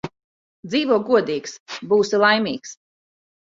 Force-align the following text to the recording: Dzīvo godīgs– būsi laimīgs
Dzīvo 0.71 0.97
godīgs– 1.09 1.53
būsi 1.93 2.25
laimīgs 2.25 2.75